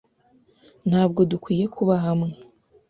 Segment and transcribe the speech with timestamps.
[0.89, 2.29] Ntabwo dukwiye kuba hamwe.